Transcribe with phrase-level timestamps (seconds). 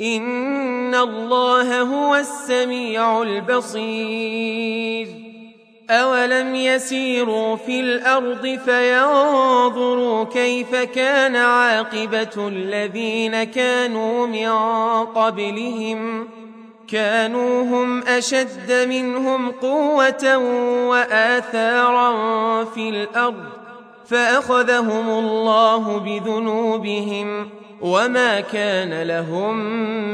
[0.00, 5.08] إن الله هو السميع البصير
[5.90, 14.50] أولم يسيروا في الأرض فينظروا كيف كان عاقبة الذين كانوا من
[15.04, 16.28] قبلهم
[16.88, 20.36] كانوا هم أشد منهم قوة
[20.88, 22.14] وآثارا
[22.64, 23.44] في الأرض
[24.06, 29.56] فأخذهم الله بذنوبهم وما كان لهم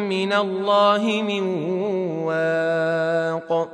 [0.08, 1.42] من الله من
[2.24, 3.68] واق.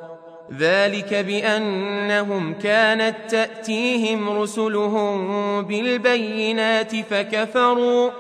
[0.59, 8.11] ذلك بانهم كانت تاتيهم رسلهم بالبينات فكفروا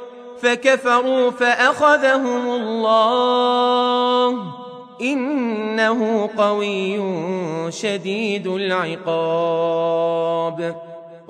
[0.42, 4.36] فكفروا فاخذهم الله.
[5.00, 7.00] انه قوي
[7.72, 9.30] شديد العقاب.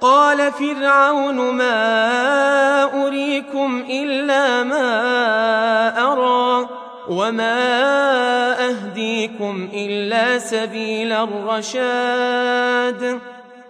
[0.00, 6.68] قال فرعون ما أريكم إلا ما أرى
[7.08, 12.48] وما أهديكم إلا سبيل الرشاد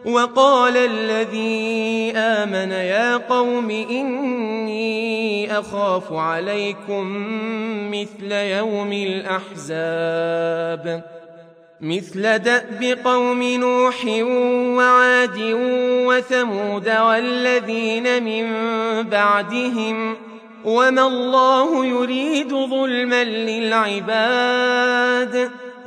[0.07, 7.05] وقال الذي آمن يا قوم إني أخاف عليكم
[7.91, 11.03] مثل يوم الأحزاب
[11.81, 14.05] مثل دأب قوم نوح
[14.77, 15.39] وعاد
[16.07, 18.47] وثمود والذين من
[19.03, 20.17] بعدهم
[20.65, 24.71] وما الله يريد ظلما للعباد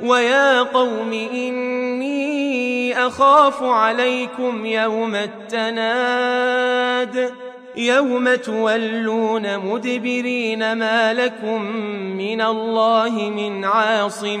[0.02, 6.62] ويا قوم إني أخاف عليكم يوم التناد
[7.76, 11.62] يوم تولون مدبرين ما لكم
[12.16, 14.40] من الله من عاصم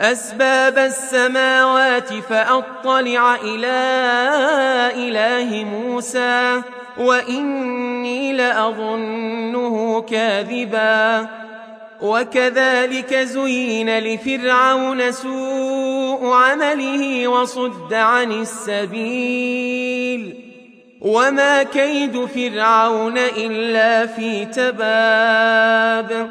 [0.00, 3.76] أسباب السماوات فأطلع إلى
[4.94, 6.62] إله موسى
[6.98, 11.28] وإني لأظنه كاذبا.
[12.00, 20.34] وكذلك زين لفرعون سوء عمله وصد عن السبيل.
[21.00, 26.30] وما كيد فرعون إلا في تباب.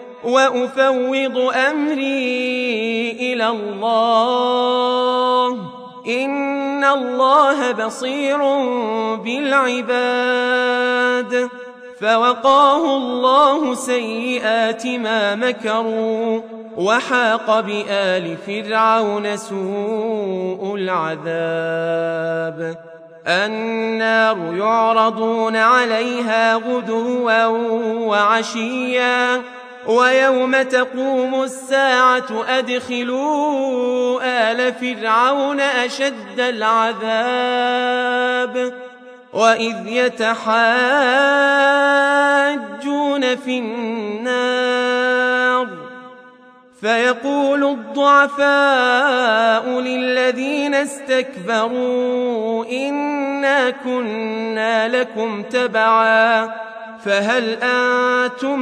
[0.23, 5.47] وأفوض أمري إلى الله.
[6.07, 8.37] إن الله بصير
[9.15, 11.49] بالعباد.
[12.01, 16.41] فوقاه الله سيئات ما مكروا.
[16.77, 22.75] وحاق بآل فرعون سوء العذاب.
[23.27, 27.45] النار يعرضون عليها غدوا
[28.07, 29.41] وعشيا.
[29.87, 37.51] ويوم تقوم الساعة أدخلوا آل فرعون أشد العذاب
[39.33, 40.51] وإذ يتحاجون
[43.35, 44.71] في النار
[46.81, 48.49] فيقول الضعفاء
[49.79, 56.70] للذين استكبروا إنا كنا لكم تبعا
[57.05, 58.59] فهل أنتم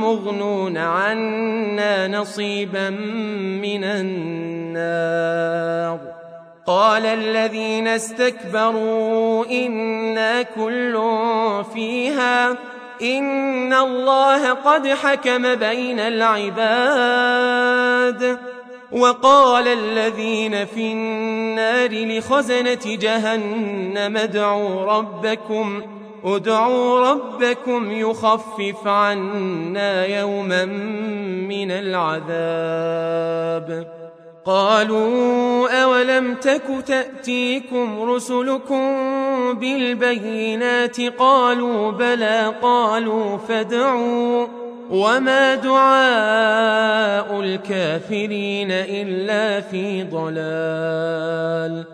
[0.00, 2.90] مغنون عنا نصيبا
[3.60, 5.34] من النار؟
[6.66, 11.00] قال الذين استكبروا أنا كل
[11.74, 12.50] فيها
[13.02, 17.44] إن الله قد حكم بين العباد.
[18.92, 25.82] وقال الذين في النار لخزنة جهنم ادعوا ربكم
[26.24, 30.64] ادعوا ربكم يخفف عنا يوما
[31.48, 33.24] من العذاب.
[34.44, 38.92] قالوا أولم تك تأتيكم رسلكم
[39.52, 44.46] بالبينات؟ قالوا بلى قالوا فادعوا.
[44.90, 51.93] وما دعاء الكافرين إلا في ضلال.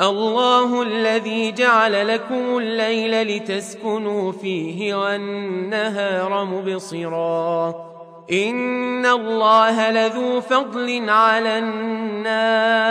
[0.00, 7.90] الله الذي جعل لكم الليل لتسكنوا فيه والنهار مبصراً.
[8.32, 12.90] إن الله لذو فضل على الناس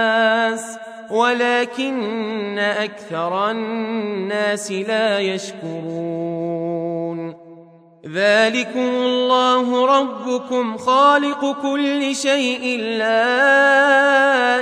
[1.11, 6.39] ولكن أكثر الناس لا يشكرون.
[8.13, 13.39] ذلكم الله ربكم خالق كل شيء لا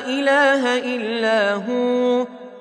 [0.08, 2.27] إله إلا هو.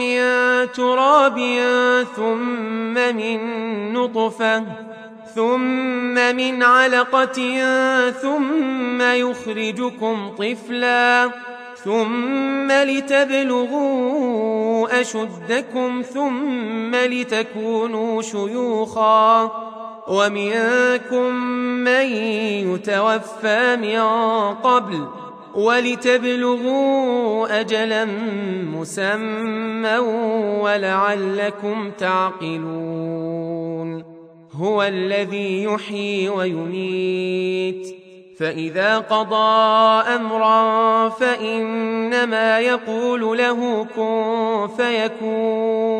[0.00, 0.18] من
[0.72, 1.38] تراب
[2.16, 3.38] ثم من
[3.92, 4.64] نطفة
[5.34, 7.60] ثم من علقة
[8.10, 11.30] ثم يخرجكم طفلا
[11.84, 14.20] ثم لتبلغوا
[15.00, 19.50] أشدكم ثم لتكونوا شيوخا.
[20.10, 21.34] ومنكم
[21.84, 22.06] من
[22.66, 24.00] يتوفى من
[24.54, 25.06] قبل
[25.54, 28.04] ولتبلغوا أجلا
[28.74, 29.98] مسمى
[30.62, 33.60] ولعلكم تعقلون.
[34.52, 37.96] هو الذي يحيي ويميت.
[38.38, 45.99] فإذا قضى أمرا فإنما يقول له كن فيكون.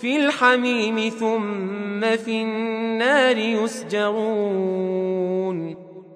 [0.00, 4.16] في الحميم ثم في النار يسجرون.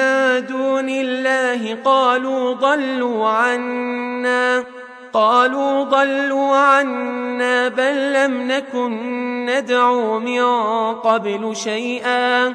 [0.46, 4.64] دون الله قالوا ضلوا عنا.
[5.12, 10.42] قالوا ضلوا عنا بل لم نكن ندعو من
[10.94, 12.54] قبل شيئا.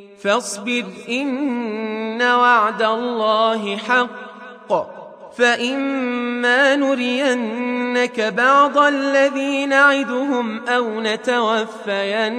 [0.23, 4.91] فاصبر إن وعد الله حق.
[5.37, 12.29] فإما نرينك بعض الذي نعدهم أو نتوفينك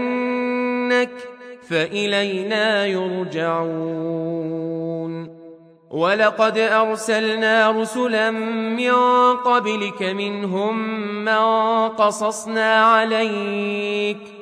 [1.68, 4.42] فإلينا يرجعون.
[5.90, 8.92] ولقد أرسلنا رسلا من
[9.36, 10.78] قبلك منهم
[11.24, 14.41] من قصصنا عليك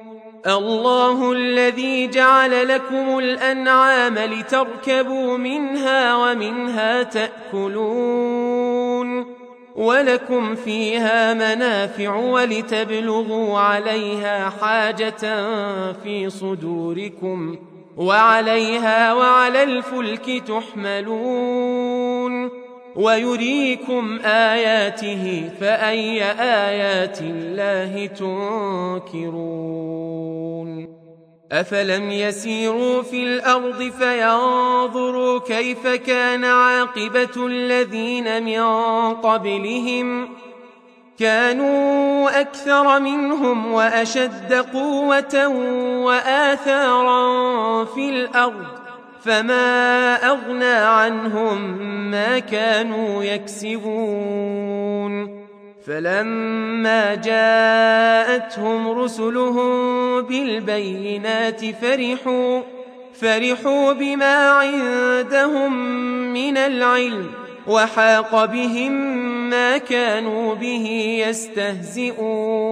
[0.47, 8.51] الله الذي جعل لكم الأنعام لتركبوا منها ومنها تأكلون
[9.75, 15.19] ولكم فيها منافع ولتبلغوا عليها حاجة
[16.03, 17.55] في صدوركم
[17.97, 21.91] وعليها وعلى الفلك تحملون
[22.95, 29.71] ويريكم آياته فأي آيات الله تنكرون
[31.51, 38.63] أفلم يسيروا في الأرض فينظروا كيف كان عاقبة الذين من
[39.13, 40.29] قبلهم
[41.19, 45.47] كانوا أكثر منهم وأشد قوة
[46.05, 48.80] وآثارا في الأرض
[49.23, 51.77] فما أغنى عنهم
[52.11, 54.61] ما كانوا يكسبون
[55.87, 62.61] فلما جاءتهم رسلهم بالبينات فرحوا
[63.13, 65.73] فرحوا بما عندهم
[66.33, 67.31] من العلم
[67.67, 68.91] وحاق بهم
[69.49, 72.71] ما كانوا به يستهزئون